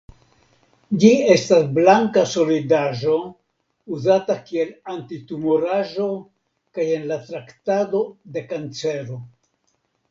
Ĝi 1.01 1.09
estas 1.33 1.67
blanka 1.75 2.23
solidaĵo 2.31 3.19
uzata 3.99 4.39
kiel 4.49 4.73
antitumoraĵo 4.95 6.09
kaj 6.79 6.91
en 6.99 7.09
la 7.15 7.23
traktado 7.31 8.07
de 8.35 8.47
kancero. 8.53 9.23